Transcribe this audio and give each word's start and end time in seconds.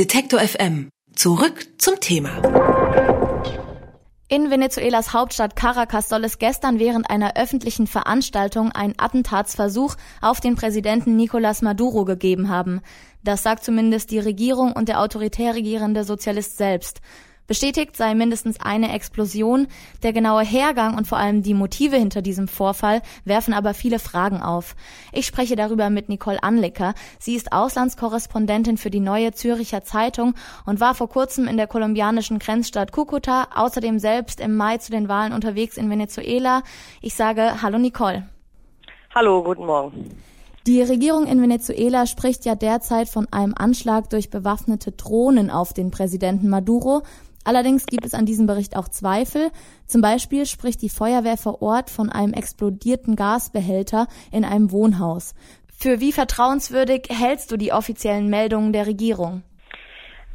Detektor 0.00 0.40
FM. 0.40 0.88
Zurück 1.14 1.66
zum 1.76 2.00
Thema. 2.00 2.40
In 4.28 4.50
Venezuelas 4.50 5.12
Hauptstadt 5.12 5.56
Caracas 5.56 6.08
soll 6.08 6.24
es 6.24 6.38
gestern 6.38 6.78
während 6.78 7.10
einer 7.10 7.36
öffentlichen 7.36 7.86
Veranstaltung 7.86 8.72
einen 8.72 8.94
Attentatsversuch 8.96 9.96
auf 10.22 10.40
den 10.40 10.56
Präsidenten 10.56 11.20
Nicolás 11.20 11.62
Maduro 11.62 12.06
gegeben 12.06 12.48
haben. 12.48 12.80
Das 13.22 13.42
sagt 13.42 13.62
zumindest 13.62 14.10
die 14.10 14.20
Regierung 14.20 14.72
und 14.72 14.88
der 14.88 15.02
autoritär 15.02 15.54
regierende 15.54 16.04
Sozialist 16.04 16.56
selbst. 16.56 17.02
Bestätigt 17.50 17.96
sei 17.96 18.14
mindestens 18.14 18.60
eine 18.60 18.94
Explosion. 18.94 19.66
Der 20.04 20.12
genaue 20.12 20.44
Hergang 20.44 20.96
und 20.96 21.08
vor 21.08 21.18
allem 21.18 21.42
die 21.42 21.52
Motive 21.52 21.96
hinter 21.96 22.22
diesem 22.22 22.46
Vorfall 22.46 23.02
werfen 23.24 23.54
aber 23.54 23.74
viele 23.74 23.98
Fragen 23.98 24.40
auf. 24.40 24.76
Ich 25.10 25.26
spreche 25.26 25.56
darüber 25.56 25.90
mit 25.90 26.08
Nicole 26.08 26.40
Anlicker. 26.44 26.94
Sie 27.18 27.34
ist 27.34 27.52
Auslandskorrespondentin 27.52 28.76
für 28.76 28.90
die 28.90 29.00
Neue 29.00 29.32
Züricher 29.32 29.82
Zeitung 29.82 30.34
und 30.64 30.78
war 30.78 30.94
vor 30.94 31.08
kurzem 31.08 31.48
in 31.48 31.56
der 31.56 31.66
kolumbianischen 31.66 32.38
Grenzstadt 32.38 32.92
Cucuta, 32.92 33.48
außerdem 33.52 33.98
selbst 33.98 34.38
im 34.38 34.56
Mai 34.56 34.78
zu 34.78 34.92
den 34.92 35.08
Wahlen 35.08 35.32
unterwegs 35.32 35.76
in 35.76 35.90
Venezuela. 35.90 36.62
Ich 37.02 37.14
sage 37.14 37.62
Hallo 37.62 37.78
Nicole. 37.78 38.28
Hallo, 39.12 39.42
guten 39.42 39.66
Morgen. 39.66 40.08
Die 40.68 40.82
Regierung 40.82 41.26
in 41.26 41.42
Venezuela 41.42 42.06
spricht 42.06 42.44
ja 42.44 42.54
derzeit 42.54 43.08
von 43.08 43.26
einem 43.32 43.54
Anschlag 43.56 44.08
durch 44.10 44.30
bewaffnete 44.30 44.92
Drohnen 44.92 45.50
auf 45.50 45.72
den 45.72 45.90
Präsidenten 45.90 46.48
Maduro. 46.48 47.02
Allerdings 47.44 47.86
gibt 47.86 48.04
es 48.04 48.14
an 48.14 48.26
diesem 48.26 48.46
Bericht 48.46 48.76
auch 48.76 48.88
Zweifel. 48.88 49.50
Zum 49.86 50.02
Beispiel 50.02 50.46
spricht 50.46 50.82
die 50.82 50.90
Feuerwehr 50.90 51.36
vor 51.36 51.62
Ort 51.62 51.90
von 51.90 52.10
einem 52.10 52.32
explodierten 52.32 53.16
Gasbehälter 53.16 54.08
in 54.30 54.44
einem 54.44 54.70
Wohnhaus. 54.70 55.34
Für 55.74 56.00
wie 56.00 56.12
vertrauenswürdig 56.12 57.08
hältst 57.08 57.50
du 57.50 57.56
die 57.56 57.72
offiziellen 57.72 58.28
Meldungen 58.28 58.72
der 58.72 58.86
Regierung? 58.86 59.42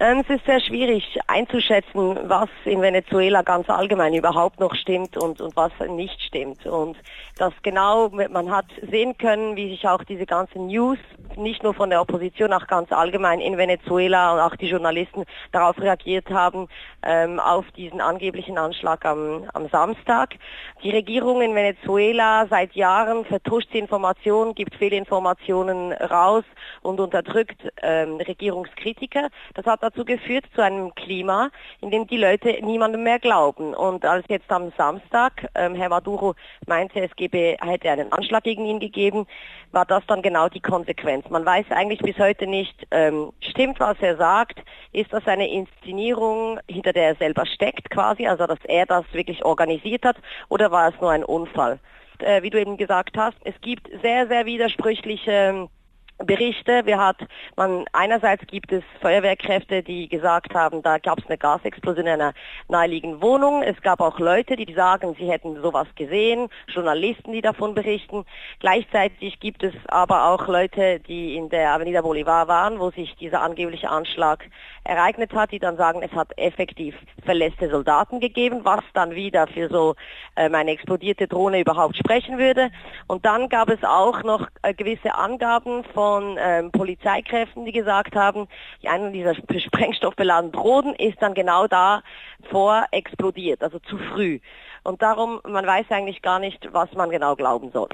Ähm, 0.06 0.20
es 0.20 0.36
ist 0.36 0.46
sehr 0.46 0.60
schwierig 0.60 1.18
einzuschätzen, 1.26 2.30
was 2.30 2.50
in 2.66 2.80
Venezuela 2.80 3.42
ganz 3.42 3.68
allgemein 3.72 4.14
überhaupt 4.14 4.60
noch 4.60 4.76
stimmt 4.76 5.18
und, 5.18 5.42
und 5.42 5.56
was 5.56 5.72
nicht 5.90 6.22
stimmt. 6.22 6.64
Und 6.68 6.96
das 7.38 7.54
genau, 7.64 8.10
man 8.10 8.52
hat 8.52 8.68
sehen 8.92 9.18
können, 9.18 9.56
wie 9.56 9.70
sich 9.70 9.88
auch 9.88 10.04
diese 10.04 10.28
ganzen 10.28 10.68
News, 10.68 11.00
nicht 11.38 11.64
nur 11.64 11.74
von 11.74 11.90
der 11.90 12.02
Opposition, 12.02 12.54
auch 12.54 12.68
ganz 12.68 12.92
allgemein 12.92 13.40
in 13.40 13.58
Venezuela 13.58 14.34
und 14.34 14.42
auch 14.42 14.56
die 14.56 14.68
Journalisten 14.68 15.24
darauf 15.52 15.82
reagiert 15.82 16.30
haben, 16.30 16.68
ähm, 17.02 17.40
auf 17.40 17.66
diesen 17.72 18.00
angeblichen 18.00 18.60
Anschlag 18.60 19.06
am, 19.06 19.46
am 19.54 19.68
Samstag. 19.70 20.36
Die 20.84 20.92
Regierung 20.92 21.42
in 21.42 21.56
Venezuela 21.56 22.46
seit 22.48 22.74
Jahren 22.76 23.26
vertuscht 23.26 23.74
die 23.74 23.80
Informationen, 23.80 24.54
gibt 24.54 24.76
Fehlinformationen 24.76 25.94
raus 25.94 26.44
und 26.84 27.00
unterdrückt 27.00 27.60
ähm, 27.82 28.18
Regierungskritiker. 28.18 29.30
Das 29.56 29.66
hat 29.66 29.82
dazu 29.96 30.06
geführt, 30.06 30.46
zu 30.54 30.62
einem 30.62 30.94
Klima, 30.96 31.50
in 31.82 31.92
dem 31.92 32.08
die 32.08 32.18
Leute 32.18 32.58
niemandem 32.62 33.04
mehr 33.04 33.20
glauben. 33.20 33.74
Und 33.74 34.06
als 34.06 34.26
jetzt 34.28 34.52
am 34.52 34.72
Samstag 34.78 35.48
ähm, 35.56 35.76
Herr 35.76 35.90
Maduro 35.90 36.36
meinte, 36.68 37.02
es 37.02 37.16
gebe, 37.16 37.58
hätte 37.62 37.90
einen 37.90 38.12
Anschlag 38.12 38.44
gegen 38.44 38.66
ihn 38.66 38.80
gegeben, 38.80 39.26
war 39.72 39.86
das 39.86 40.06
dann 40.08 40.22
genau 40.22 40.50
die 40.50 40.60
Konsequenz. 40.60 41.30
Man 41.30 41.46
weiß 41.46 41.66
eigentlich 41.70 42.00
bis 42.00 42.18
heute 42.18 42.48
nicht, 42.48 42.86
ähm, 42.92 43.32
stimmt, 43.40 43.80
was 43.80 43.98
er 44.02 44.18
sagt, 44.18 44.60
ist 44.92 45.12
das 45.14 45.26
eine 45.28 45.50
Inszenierung, 45.50 46.60
hinter 46.70 46.94
der 46.94 47.08
er 47.08 47.16
selber 47.16 47.46
steckt 47.46 47.90
quasi, 47.90 48.28
also 48.28 48.48
dass 48.48 48.64
er 48.66 48.86
das 48.86 49.06
wirklich 49.14 49.44
organisiert 49.46 50.06
hat, 50.06 50.18
oder 50.50 50.72
war 50.72 50.90
es 50.90 51.02
nur 51.02 51.12
ein 51.12 51.24
Unfall? 51.24 51.80
Äh, 52.20 52.42
wie 52.44 52.50
du 52.50 52.60
eben 52.60 52.78
gesagt 52.78 53.18
hast, 53.18 53.38
es 53.44 53.56
gibt 53.62 53.90
sehr, 54.02 54.28
sehr 54.28 54.46
widersprüchliche 54.46 55.68
Berichte. 56.18 56.86
Wir 56.86 56.98
hat 56.98 57.18
man 57.58 57.86
einerseits 57.92 58.48
gibt 58.48 58.72
es 58.72 58.84
Feuerwehrkräfte, 59.02 59.84
die 59.84 60.08
gesagt 60.08 60.54
haben, 60.54 60.82
da 60.82 60.98
gab 60.98 61.20
es 61.20 61.26
eine 61.28 61.38
Gasexplosion 61.38 62.06
in 62.08 62.14
einer 62.14 62.34
naheliegenden 62.70 63.22
Wohnung. 63.22 63.64
Es 63.64 63.82
gab 63.82 64.00
auch 64.00 64.18
Leute, 64.20 64.56
die 64.56 64.74
sagen, 64.74 65.16
sie 65.20 65.30
hätten 65.30 65.62
sowas 65.62 65.88
gesehen, 65.96 66.48
Journalisten, 66.68 67.34
die 67.34 67.42
davon 67.42 67.76
berichten. 67.76 68.26
Gleichzeitig 68.60 69.40
gibt 69.42 69.64
es 69.64 69.74
aber 69.88 70.28
auch 70.28 70.48
Leute, 70.48 71.02
die 71.02 71.36
in 71.36 71.50
der 71.50 71.72
Avenida 71.72 72.02
Bolivar 72.02 72.48
waren, 72.48 72.80
wo 72.80 72.92
sich 72.92 73.16
dieser 73.16 73.42
angebliche 73.42 73.90
Anschlag 73.90 74.46
ereignet 74.86 75.34
hat, 75.34 75.52
die 75.52 75.60
dann 75.60 75.76
sagen, 75.76 76.02
es 76.02 76.12
hat 76.12 76.32
effektiv 76.38 76.96
verletzte 77.26 77.70
Soldaten 77.70 78.20
gegeben, 78.20 78.62
was 78.64 78.82
dann 78.94 79.16
wieder 79.16 79.48
für 79.48 79.68
so 79.68 79.96
ähm, 80.38 80.56
eine 80.56 80.72
explodierte 80.72 81.28
Drohne 81.28 81.60
überhaupt 81.60 81.98
sprechen 81.98 82.38
würde. 82.38 82.70
Und 83.08 83.26
dann 83.26 83.50
gab 83.50 83.70
es 83.70 83.84
auch 83.84 84.24
noch 84.24 84.48
äh, 84.62 84.74
gewisse 84.74 85.16
Angaben 85.16 85.84
von 85.94 86.05
von 86.06 86.38
ähm, 86.40 86.72
Polizeikräften, 86.72 87.66
die 87.66 87.72
gesagt 87.72 88.16
haben, 88.16 88.48
einer 88.88 89.10
dieser 89.10 89.34
sprengstoffbeladenen 89.60 90.52
Drohnen 90.52 90.94
ist 90.94 91.20
dann 91.20 91.34
genau 91.34 91.66
da 91.66 92.04
vor 92.52 92.86
explodiert, 92.92 93.64
also 93.64 93.80
zu 93.80 93.98
früh. 93.98 94.40
Und 94.84 95.02
darum, 95.02 95.40
man 95.48 95.66
weiß 95.66 95.88
eigentlich 95.90 96.22
gar 96.22 96.38
nicht, 96.38 96.70
was 96.72 96.94
man 96.94 97.10
genau 97.10 97.36
glauben 97.36 97.72
soll. 97.72 97.90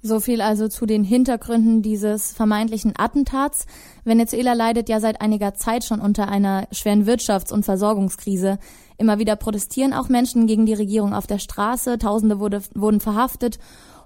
So 0.00 0.20
viel 0.20 0.40
also 0.40 0.68
zu 0.68 0.86
den 0.86 1.04
Hintergründen 1.04 1.82
dieses 1.82 2.32
vermeintlichen 2.32 2.94
Attentats. 2.96 3.66
Venezuela 4.04 4.54
leidet 4.54 4.88
ja 4.88 4.98
seit 4.98 5.20
einiger 5.20 5.52
Zeit 5.52 5.84
schon 5.84 6.00
unter 6.00 6.28
einer 6.28 6.66
schweren 6.72 7.06
Wirtschafts- 7.06 7.52
und 7.52 7.66
Versorgungskrise. 7.66 8.58
Immer 8.96 9.18
wieder 9.18 9.36
protestieren 9.36 9.92
auch 9.92 10.08
Menschen 10.08 10.46
gegen 10.46 10.64
die 10.64 10.72
Regierung 10.72 11.12
auf 11.12 11.26
der 11.26 11.38
Straße. 11.38 11.98
Tausende 11.98 12.40
wurde, 12.40 12.62
wurden 12.74 13.00
verhaftet. 13.00 13.58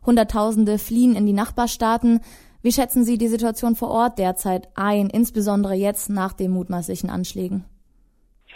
Hunderttausende 0.05 0.79
fliehen 0.79 1.15
in 1.15 1.27
die 1.27 1.33
Nachbarstaaten. 1.33 2.21
Wie 2.65 2.73
schätzen 2.73 3.05
Sie 3.05 3.19
die 3.19 3.29
Situation 3.29 3.77
vor 3.77 3.91
Ort 3.91 4.19
derzeit 4.19 4.71
ein, 4.75 5.11
insbesondere 5.11 5.75
jetzt 5.75 6.09
nach 6.09 6.33
den 6.33 6.51
mutmaßlichen 6.51 7.11
Anschlägen? 7.11 7.67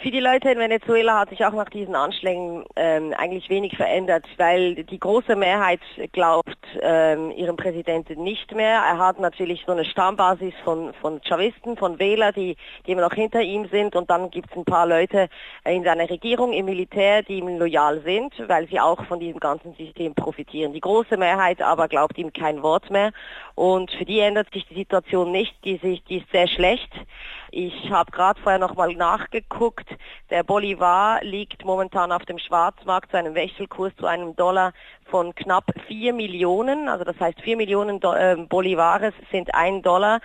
Für 0.01 0.11
die 0.11 0.21
Leute 0.21 0.49
in 0.49 0.59
Venezuela 0.59 1.19
hat 1.19 1.29
sich 1.29 1.43
auch 1.43 1.51
nach 1.51 1.67
diesen 1.67 1.93
Anschlägen 1.93 2.63
ähm, 2.77 3.13
eigentlich 3.17 3.49
wenig 3.49 3.75
verändert, 3.75 4.25
weil 4.37 4.85
die 4.85 4.97
große 4.97 5.35
Mehrheit 5.35 5.81
glaubt 6.13 6.55
ähm, 6.81 7.31
ihrem 7.31 7.57
Präsidenten 7.57 8.23
nicht 8.23 8.55
mehr. 8.55 8.81
Er 8.81 8.97
hat 8.97 9.19
natürlich 9.19 9.61
so 9.65 9.73
eine 9.73 9.83
Stammbasis 9.83 10.53
von, 10.63 10.93
von 11.01 11.19
Chavisten, 11.21 11.75
von 11.75 11.99
Wähler, 11.99 12.31
die, 12.31 12.55
die 12.87 12.93
immer 12.93 13.01
noch 13.01 13.13
hinter 13.13 13.41
ihm 13.41 13.67
sind 13.67 13.93
und 13.93 14.09
dann 14.09 14.31
gibt 14.31 14.49
es 14.49 14.55
ein 14.55 14.63
paar 14.63 14.87
Leute 14.87 15.27
in 15.65 15.83
seiner 15.83 16.09
Regierung, 16.09 16.53
im 16.53 16.67
Militär, 16.67 17.21
die 17.21 17.39
ihm 17.39 17.57
loyal 17.57 17.99
sind, 17.99 18.33
weil 18.47 18.69
sie 18.69 18.79
auch 18.79 19.03
von 19.03 19.19
diesem 19.19 19.41
ganzen 19.41 19.73
System 19.73 20.15
profitieren. 20.15 20.71
Die 20.71 20.79
große 20.79 21.17
Mehrheit 21.17 21.61
aber 21.61 21.89
glaubt 21.89 22.17
ihm 22.17 22.31
kein 22.31 22.63
Wort 22.63 22.89
mehr 22.89 23.11
und 23.55 23.91
für 23.91 24.05
die 24.05 24.21
ändert 24.21 24.47
sich 24.53 24.65
die 24.67 24.75
Situation 24.75 25.33
nicht, 25.33 25.53
die, 25.65 25.75
sich, 25.75 26.01
die 26.05 26.19
ist 26.19 26.31
sehr 26.31 26.47
schlecht. 26.47 26.89
Ich 27.51 27.89
habe 27.89 28.11
gerade 28.11 28.39
vorher 28.41 28.59
nochmal 28.59 28.93
nachgeguckt. 28.93 29.87
Der 30.29 30.43
Bolivar 30.43 31.23
liegt 31.23 31.65
momentan 31.65 32.11
auf 32.11 32.23
dem 32.25 32.37
Schwarzmarkt 32.37 33.09
zu 33.11 33.17
einem 33.17 33.33
Wechselkurs 33.33 33.91
zu 33.97 34.05
einem 34.05 34.35
Dollar 34.35 34.73
von 35.05 35.33
knapp 35.33 35.65
4 35.87 36.13
Millionen. 36.13 36.87
Also 36.87 37.03
das 37.03 37.19
heißt 37.19 37.41
4 37.41 37.57
Millionen 37.57 38.01
äh, 38.03 38.35
Bolivares 38.47 39.13
sind 39.31 39.53
ein 39.55 39.81
Dollar. 39.81 40.19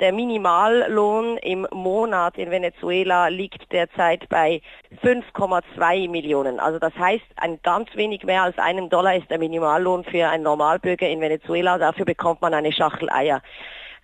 Der 0.00 0.12
Minimallohn 0.12 1.36
im 1.38 1.66
Monat 1.70 2.38
in 2.38 2.50
Venezuela 2.50 3.28
liegt 3.28 3.70
derzeit 3.72 4.26
bei 4.30 4.62
5,2 5.02 6.08
Millionen. 6.08 6.58
Also 6.60 6.78
das 6.78 6.96
heißt, 6.96 7.24
ein 7.36 7.60
ganz 7.62 7.94
wenig 7.94 8.24
mehr 8.24 8.42
als 8.42 8.56
einem 8.58 8.88
Dollar 8.88 9.16
ist 9.16 9.30
der 9.30 9.38
Minimallohn 9.38 10.04
für 10.04 10.28
einen 10.28 10.44
Normalbürger 10.44 11.08
in 11.08 11.20
Venezuela. 11.20 11.76
Dafür 11.76 12.06
bekommt 12.06 12.40
man 12.40 12.54
eine 12.54 12.72
Schachtel 12.72 13.10
Eier. 13.10 13.42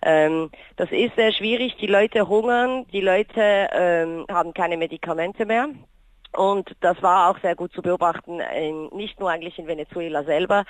Ähm, 0.01 0.51
das 0.75 0.91
ist 0.91 1.15
sehr 1.15 1.31
schwierig. 1.31 1.75
Die 1.77 1.87
Leute 1.87 2.27
hungern, 2.27 2.85
die 2.91 3.01
Leute 3.01 3.69
ähm, 3.71 4.25
haben 4.29 4.53
keine 4.53 4.77
Medikamente 4.77 5.45
mehr. 5.45 5.69
Und 6.35 6.75
das 6.81 7.01
war 7.01 7.29
auch 7.29 7.39
sehr 7.39 7.55
gut 7.55 7.73
zu 7.73 7.81
beobachten, 7.81 8.39
in, 8.39 8.87
nicht 8.89 9.19
nur 9.19 9.31
eigentlich 9.31 9.57
in 9.57 9.67
Venezuela 9.67 10.23
selber. 10.23 10.65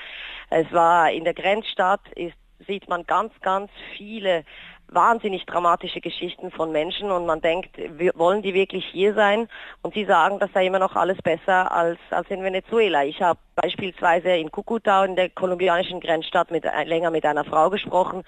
Es 0.50 0.72
war 0.72 1.12
in 1.12 1.26
der 1.26 1.34
Grenzstadt, 1.34 2.02
ist, 2.16 2.38
sieht 2.66 2.88
man 2.88 3.04
ganz, 3.06 3.34
ganz 3.42 3.70
viele 3.98 4.46
wahnsinnig 4.90 5.46
dramatische 5.46 6.00
Geschichten 6.00 6.52
von 6.52 6.72
Menschen 6.72 7.12
und 7.12 7.26
man 7.26 7.42
denkt, 7.42 7.78
wollen 8.16 8.42
die 8.42 8.54
wirklich 8.54 8.86
hier 8.86 9.14
sein? 9.14 9.50
Und 9.82 9.94
sie 9.94 10.06
sagen, 10.06 10.40
das 10.40 10.52
sei 10.54 10.68
immer 10.68 10.80
noch 10.80 10.96
alles 10.96 11.18
besser 11.22 11.72
als, 11.72 12.00
als 12.10 12.30
in 12.30 12.44
Venezuela. 12.44 13.04
Ich 13.04 13.22
habe 13.22 13.40
beispielsweise 13.56 14.30
in 14.30 14.50
Cucuta 14.52 15.04
in 15.04 15.16
der 15.16 15.30
kolumbianischen 15.30 16.00
Grenzstadt 16.00 16.52
mit, 16.52 16.64
länger 16.86 17.12
mit 17.12 17.26
einer 17.26 17.44
Frau 17.44 17.70
gesprochen, 17.70 18.24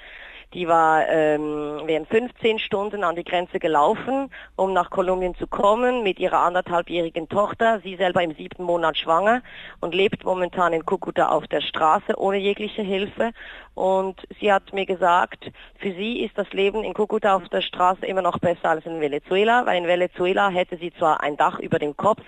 die 0.53 0.67
war 0.67 1.07
ähm, 1.07 1.81
während 1.85 2.07
15 2.07 2.57
Stunden 2.57 3.03
an 3.03 3.15
die 3.15 3.23
Grenze 3.23 3.59
gelaufen, 3.59 4.31
um 4.55 4.73
nach 4.73 4.89
Kolumbien 4.89 5.35
zu 5.35 5.45
kommen 5.45 6.01
mit 6.01 6.19
ihrer 6.19 6.39
anderthalbjährigen 6.39 7.29
Tochter. 7.29 7.79
Sie 7.83 7.95
selber 7.95 8.23
im 8.23 8.33
siebten 8.33 8.63
Monat 8.63 8.97
schwanger 8.97 9.43
und 9.79 9.93
lebt 9.93 10.25
momentan 10.25 10.73
in 10.73 10.85
Kukuta 10.85 11.29
auf 11.29 11.47
der 11.47 11.61
Straße 11.61 12.17
ohne 12.17 12.37
jegliche 12.37 12.81
Hilfe. 12.81 13.31
Und 13.75 14.15
sie 14.39 14.51
hat 14.51 14.73
mir 14.73 14.85
gesagt, 14.85 15.51
für 15.77 15.93
sie 15.93 16.19
ist 16.19 16.37
das 16.37 16.51
Leben 16.51 16.83
in 16.83 16.93
Kukuta 16.93 17.35
auf 17.35 17.47
der 17.49 17.61
Straße 17.61 18.05
immer 18.05 18.21
noch 18.21 18.39
besser 18.39 18.71
als 18.71 18.85
in 18.85 18.99
Venezuela, 18.99 19.65
weil 19.65 19.77
in 19.77 19.87
Venezuela 19.87 20.49
hätte 20.49 20.77
sie 20.77 20.91
zwar 20.93 21.21
ein 21.21 21.37
Dach 21.37 21.59
über 21.59 21.79
dem 21.79 21.95
Kopf, 21.95 22.21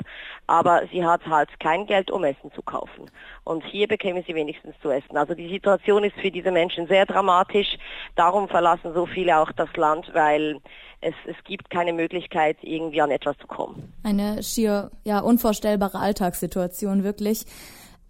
aber 0.48 0.84
sie 0.92 1.06
hat 1.06 1.26
halt 1.28 1.50
kein 1.60 1.86
Geld, 1.86 2.10
um 2.10 2.24
Essen 2.24 2.52
zu 2.54 2.62
kaufen. 2.62 3.10
und 3.44 3.64
hier 3.66 3.88
bekämen 3.88 4.24
sie 4.26 4.36
wenigstens 4.36 4.76
zu 4.82 4.90
essen. 4.90 5.18
Also 5.18 5.34
die 5.34 5.50
Situation 5.50 6.04
ist 6.04 6.16
für 6.16 6.32
diese 6.32 6.52
Menschen 6.52 6.88
sehr 6.88 7.06
dramatisch. 7.06 7.78
Darum 8.16 8.48
verlassen 8.48 8.94
so 8.94 9.06
viele 9.06 9.38
auch 9.38 9.52
das 9.52 9.70
Land, 9.76 10.10
weil 10.14 10.60
es, 11.02 11.16
es 11.26 11.36
gibt 11.44 11.70
keine 11.70 11.94
Möglichkeit, 11.94 12.58
irgendwie 12.62 13.02
an 13.02 13.12
etwas 13.12 13.38
zu 13.40 13.48
kommen. 13.48 13.94
Eine 14.04 14.44
schier 14.44 14.92
ja, 15.04 15.20
unvorstellbare 15.20 16.00
Alltagssituation, 16.00 17.04
wirklich. 17.04 17.46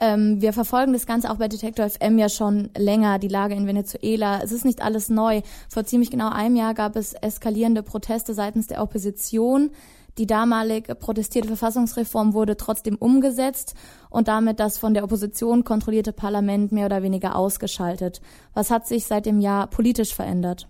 Ähm, 0.01 0.41
wir 0.41 0.51
verfolgen 0.51 0.93
das 0.93 1.05
Ganze 1.05 1.29
auch 1.29 1.35
bei 1.35 1.47
Detektor 1.47 1.87
FM 1.87 2.17
ja 2.17 2.27
schon 2.27 2.71
länger, 2.75 3.19
die 3.19 3.27
Lage 3.27 3.53
in 3.53 3.67
Venezuela. 3.67 4.41
Es 4.41 4.51
ist 4.51 4.65
nicht 4.65 4.81
alles 4.81 5.09
neu. 5.09 5.41
Vor 5.69 5.85
ziemlich 5.85 6.09
genau 6.09 6.29
einem 6.29 6.55
Jahr 6.55 6.73
gab 6.73 6.95
es 6.95 7.13
eskalierende 7.13 7.83
Proteste 7.83 8.33
seitens 8.33 8.65
der 8.65 8.81
Opposition. 8.81 9.69
Die 10.17 10.25
damalig 10.25 10.87
protestierte 10.99 11.49
Verfassungsreform 11.49 12.33
wurde 12.33 12.57
trotzdem 12.57 12.95
umgesetzt 12.95 13.75
und 14.09 14.27
damit 14.27 14.59
das 14.59 14.79
von 14.79 14.95
der 14.95 15.03
Opposition 15.03 15.63
kontrollierte 15.63 16.13
Parlament 16.13 16.71
mehr 16.71 16.87
oder 16.87 17.03
weniger 17.03 17.35
ausgeschaltet. 17.35 18.21
Was 18.55 18.71
hat 18.71 18.87
sich 18.87 19.05
seit 19.05 19.27
dem 19.27 19.39
Jahr 19.39 19.67
politisch 19.67 20.15
verändert? 20.15 20.67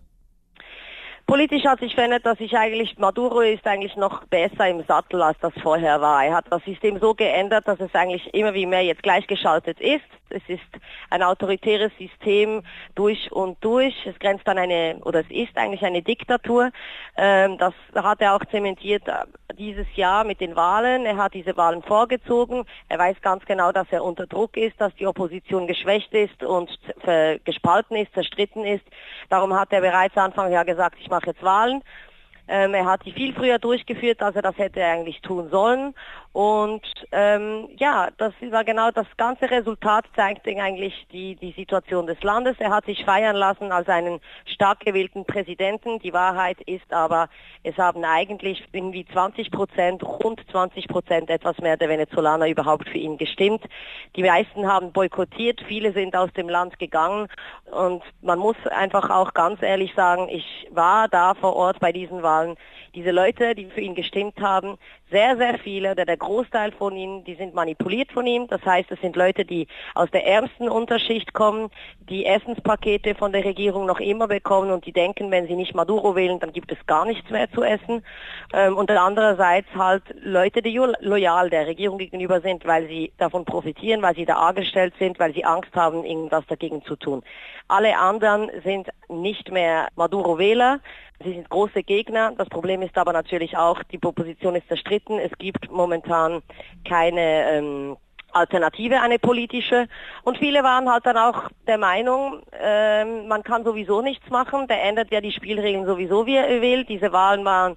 Politisch 1.32 1.64
hat 1.64 1.80
sich 1.80 1.96
verändert, 1.96 2.26
dass 2.26 2.40
sich 2.40 2.58
eigentlich 2.58 2.98
Maduro 2.98 3.40
ist 3.40 3.66
eigentlich 3.66 3.96
noch 3.96 4.26
besser 4.26 4.68
im 4.68 4.84
Sattel, 4.84 5.22
als 5.22 5.40
das 5.40 5.54
vorher 5.64 6.02
war. 6.02 6.26
Er 6.26 6.36
hat 6.36 6.48
das 6.50 6.62
System 6.66 7.00
so 7.00 7.14
geändert, 7.14 7.70
dass 7.70 7.80
es 7.80 7.96
eigentlich 7.96 8.34
immer 8.34 8.54
wie 8.54 8.66
mehr 8.66 8.84
jetzt 8.84 9.02
gleichgeschaltet 9.02 9.80
ist. 9.80 10.04
Es 10.30 10.42
ist 10.48 10.62
ein 11.10 11.24
autoritäres 11.24 11.92
System 11.98 12.64
durch 12.96 13.32
und 13.32 13.58
durch. 13.64 13.96
Es 14.06 14.18
grenzt 14.20 14.48
an 14.48 14.58
eine, 14.58 14.98
oder 15.04 15.22
es 15.22 15.30
ist 15.30 15.58
eigentlich 15.58 15.84
eine 15.84 16.02
Diktatur. 16.02 16.72
Ähm, 17.18 17.58
das 17.58 17.74
hat 17.96 18.22
er 18.22 18.36
auch 18.36 18.46
zementiert 18.46 19.08
äh, 19.08 19.26
dieses 19.58 19.88
Jahr 19.96 20.24
mit 20.24 20.40
den 20.40 20.56
Wahlen. 20.56 21.06
Er 21.06 21.18
hat 21.18 21.34
diese 21.34 21.56
Wahlen 21.58 21.82
vorgezogen. 21.84 22.66
Er 22.90 23.00
weiß 23.00 23.22
ganz 23.22 23.46
genau, 23.46 23.72
dass 23.72 23.88
er 23.92 24.04
unter 24.04 24.28
Druck 24.28 24.56
ist, 24.58 24.80
dass 24.80 24.96
die 24.96 25.08
Opposition 25.08 25.68
geschwächt 25.68 26.14
ist 26.14 26.44
und 26.44 26.70
gespalten 27.44 27.98
ist, 27.98 28.14
zerstritten 28.14 28.64
ist. 28.66 28.84
Darum 29.30 29.54
hat 29.54 29.72
er 29.72 29.82
bereits 29.82 30.16
Anfang 30.18 30.52
Jahr 30.52 30.66
gesagt, 30.66 30.98
ich 31.00 31.10
mache 31.10 31.21
jetzt 31.26 31.44
Wahlen. 31.44 31.82
Ähm, 32.52 32.74
er 32.74 32.86
hat 32.86 33.06
die 33.06 33.14
viel 33.14 33.34
früher 33.34 33.60
durchgeführt, 33.60 34.22
als 34.22 34.36
er 34.36 34.42
das 34.42 34.58
hätte 34.58 34.84
eigentlich 34.84 35.22
tun 35.22 35.50
sollen. 35.50 35.96
Und 36.34 36.82
ähm, 37.12 37.70
ja, 37.78 38.10
das 38.18 38.34
war 38.52 38.64
genau 38.64 38.92
das 38.92 39.08
ganze 39.18 39.50
Resultat 39.50 40.06
zeigt 40.16 40.48
eigentlich 40.48 41.08
die, 41.12 41.36
die 41.36 41.52
Situation 41.52 42.08
des 42.08 42.22
Landes. 42.24 42.56
Er 42.60 42.72
hat 42.72 42.86
sich 42.86 43.06
feiern 43.06 43.36
lassen 43.36 43.72
als 43.72 43.88
einen 43.88 44.20
stark 44.46 44.82
gewählten 44.82 45.26
Präsidenten. 45.26 46.00
Die 46.00 46.14
Wahrheit 46.14 46.60
ist 46.62 46.92
aber, 46.92 47.30
es 47.64 47.78
haben 47.78 48.04
eigentlich 48.04 48.64
irgendwie 48.72 49.06
20 49.06 49.52
Prozent, 49.52 50.04
rund 50.04 50.42
20 50.52 50.88
Prozent 50.88 51.30
etwas 51.30 51.58
mehr 51.60 51.78
der 51.78 51.90
Venezolaner 51.90 52.48
überhaupt 52.48 52.88
für 52.88 52.98
ihn 52.98 53.18
gestimmt. 53.18 53.64
Die 54.16 54.24
meisten 54.24 54.68
haben 54.68 54.92
boykottiert, 54.92 55.62
viele 55.68 55.94
sind 55.94 56.16
aus 56.16 56.32
dem 56.34 56.50
Land 56.50 56.80
gegangen 56.80 57.28
und 57.72 58.04
man 58.22 58.40
muss 58.40 58.56
einfach 58.70 59.10
auch 59.10 59.34
ganz 59.34 59.62
ehrlich 59.62 59.94
sagen, 59.96 60.28
ich 60.30 60.68
war 60.72 61.08
da 61.08 61.34
vor 61.34 61.56
Ort 61.56 61.80
bei 61.80 61.92
diesen 61.92 62.24
Wahlen. 62.24 62.41
Diese 62.96 63.12
Leute, 63.12 63.56
die 63.56 63.66
für 63.66 63.82
ihn 63.82 63.96
gestimmt 63.96 64.40
haben, 64.40 64.78
sehr, 65.12 65.38
sehr 65.38 65.60
viele, 65.60 65.92
oder 65.92 66.06
der 66.06 66.18
Großteil 66.18 66.72
von 66.72 66.96
ihnen, 66.96 67.24
die 67.26 67.36
sind 67.36 67.54
manipuliert 67.54 68.12
von 68.12 68.26
ihm. 68.26 68.48
Das 68.48 68.64
heißt, 68.66 68.90
es 68.92 69.00
sind 69.02 69.16
Leute, 69.16 69.46
die 69.46 69.68
aus 69.94 70.10
der 70.12 70.26
ärmsten 70.26 70.70
Unterschicht 70.70 71.34
kommen, 71.34 71.70
die 72.10 72.26
Essenspakete 72.26 73.14
von 73.16 73.32
der 73.32 73.44
Regierung 73.44 73.86
noch 73.86 74.00
immer 74.00 74.28
bekommen 74.28 74.72
und 74.72 74.86
die 74.86 74.94
denken, 74.94 75.30
wenn 75.30 75.48
sie 75.48 75.56
nicht 75.56 75.76
Maduro 75.76 76.16
wählen, 76.16 76.40
dann 76.40 76.54
gibt 76.54 76.72
es 76.72 76.78
gar 76.88 77.06
nichts 77.06 77.30
mehr 77.30 77.52
zu 77.52 77.64
essen. 77.64 78.04
Ähm, 78.54 78.78
und 78.78 78.90
andererseits 78.90 79.68
halt 79.76 80.04
Leute, 80.24 80.62
die 80.62 80.80
loyal 81.02 81.50
der 81.50 81.68
Regierung 81.68 81.98
gegenüber 81.98 82.42
sind, 82.42 82.66
weil 82.66 82.88
sie 82.88 83.12
davon 83.18 83.46
profitieren, 83.46 84.02
weil 84.02 84.16
sie 84.16 84.26
da 84.26 84.36
angestellt 84.36 84.94
sind, 84.98 85.20
weil 85.20 85.34
sie 85.34 85.44
Angst 85.44 85.76
haben, 85.76 86.06
irgendwas 86.06 86.46
dagegen 86.48 86.84
zu 86.86 86.96
tun. 86.96 87.22
Alle 87.68 87.98
anderen 87.98 88.50
sind 88.64 88.90
nicht 89.10 89.52
mehr 89.52 89.88
Maduro-Wähler, 89.96 90.80
Sie 91.24 91.34
sind 91.34 91.50
große 91.50 91.84
Gegner. 91.84 92.34
Das 92.38 92.50
Problem 92.50 92.82
ist 92.82 92.98
aber 92.98 93.14
natürlich 93.14 93.56
auch, 93.58 93.82
die 93.84 94.02
Opposition 94.04 94.56
ist 94.56 94.68
zerstritten. 94.68 95.01
Es 95.10 95.32
gibt 95.38 95.72
momentan 95.72 96.42
keine 96.88 97.52
ähm, 97.52 97.98
Alternative, 98.34 99.02
eine 99.02 99.20
politische. 99.20 99.88
Und 100.24 100.38
viele 100.38 100.64
waren 100.64 100.90
halt 100.90 101.06
dann 101.06 101.18
auch 101.18 101.50
der 101.68 101.78
Meinung, 101.78 102.42
ähm, 102.60 103.28
man 103.28 103.44
kann 103.44 103.64
sowieso 103.64 104.02
nichts 104.02 104.30
machen. 104.30 104.68
Der 104.68 104.84
ändert 104.84 105.12
ja 105.12 105.22
die 105.22 105.32
Spielregeln 105.32 105.86
sowieso, 105.86 106.26
wie 106.26 106.36
er 106.36 106.62
will. 106.62 106.86
Diese 106.86 107.12
Wahlen 107.12 107.44
waren 107.46 107.76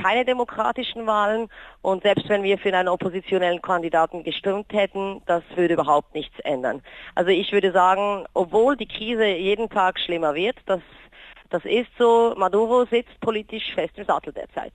keine 0.00 0.24
demokratischen 0.24 1.06
Wahlen 1.06 1.48
und 1.82 2.02
selbst 2.02 2.28
wenn 2.28 2.42
wir 2.42 2.56
für 2.56 2.74
einen 2.74 2.88
oppositionellen 2.88 3.60
Kandidaten 3.60 4.24
gestimmt 4.24 4.72
hätten, 4.72 5.20
das 5.26 5.42
würde 5.54 5.74
überhaupt 5.74 6.14
nichts 6.14 6.38
ändern. 6.40 6.82
Also 7.14 7.30
ich 7.30 7.52
würde 7.52 7.72
sagen, 7.72 8.24
obwohl 8.32 8.76
die 8.76 8.86
Krise 8.86 9.26
jeden 9.26 9.68
Tag 9.68 10.00
schlimmer 10.00 10.34
wird, 10.34 10.56
das 10.66 10.80
das 11.50 11.66
ist 11.66 11.90
so, 11.98 12.32
Maduro 12.38 12.86
sitzt 12.86 13.20
politisch 13.20 13.74
fest 13.74 13.92
im 13.96 14.06
Sattel 14.06 14.32
derzeit. 14.32 14.72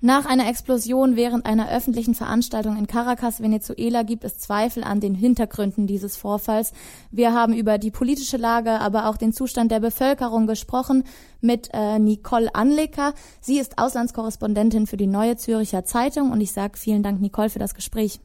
Nach 0.00 0.26
einer 0.26 0.48
Explosion 0.48 1.16
während 1.16 1.44
einer 1.44 1.72
öffentlichen 1.72 2.14
Veranstaltung 2.14 2.76
in 2.76 2.86
Caracas, 2.86 3.42
Venezuela, 3.42 4.04
gibt 4.04 4.22
es 4.22 4.38
Zweifel 4.38 4.84
an 4.84 5.00
den 5.00 5.16
Hintergründen 5.16 5.88
dieses 5.88 6.16
Vorfalls. 6.16 6.72
Wir 7.10 7.32
haben 7.32 7.52
über 7.52 7.78
die 7.78 7.90
politische 7.90 8.36
Lage, 8.36 8.70
aber 8.78 9.08
auch 9.08 9.16
den 9.16 9.32
Zustand 9.32 9.72
der 9.72 9.80
Bevölkerung 9.80 10.46
gesprochen 10.46 11.02
mit 11.40 11.70
äh, 11.72 11.98
Nicole 11.98 12.54
Anleker. 12.54 13.12
Sie 13.40 13.58
ist 13.58 13.78
Auslandskorrespondentin 13.78 14.86
für 14.86 14.96
die 14.96 15.08
Neue 15.08 15.36
Züricher 15.36 15.84
Zeitung 15.84 16.30
und 16.30 16.40
ich 16.40 16.52
sage 16.52 16.78
vielen 16.78 17.02
Dank, 17.02 17.20
Nicole, 17.20 17.50
für 17.50 17.58
das 17.58 17.74
Gespräch. 17.74 18.20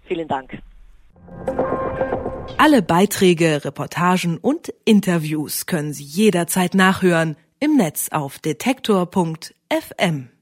Vielen 0.00 0.26
Dank. 0.26 0.60
Alle 2.58 2.82
Beiträge, 2.82 3.64
Reportagen 3.64 4.38
und 4.38 4.74
Interviews 4.84 5.66
können 5.66 5.92
Sie 5.92 6.04
jederzeit 6.04 6.74
nachhören 6.74 7.36
im 7.60 7.76
Netz 7.76 8.08
auf 8.10 8.40
detektor.fm. 8.40 10.32